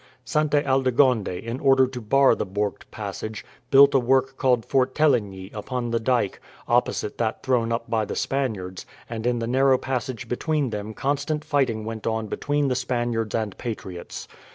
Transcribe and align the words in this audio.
Sainte 0.25 0.55
Aldegonde, 0.55 1.27
in 1.45 1.59
order 1.59 1.85
to 1.85 2.01
bar 2.01 2.33
the 2.33 2.43
Borght 2.43 2.85
passage, 2.89 3.45
built 3.69 3.93
a 3.93 3.99
work 3.99 4.35
called 4.35 4.65
Fort 4.65 4.95
Teligny 4.95 5.51
upon 5.53 5.91
the 5.91 5.99
dyke, 5.99 6.41
opposite 6.67 7.19
that 7.19 7.43
thrown 7.43 7.71
up 7.71 7.87
by 7.87 8.03
the 8.05 8.15
Spaniards, 8.15 8.87
and 9.07 9.27
in 9.27 9.37
the 9.37 9.45
narrow 9.45 9.77
passage 9.77 10.27
between 10.27 10.71
them 10.71 10.95
constant 10.95 11.45
fighting 11.45 11.85
went 11.85 12.07
on 12.07 12.25
between 12.25 12.67
the 12.67 12.75
Spaniards 12.75 13.35
and 13.35 13.55
patriots. 13.59 14.27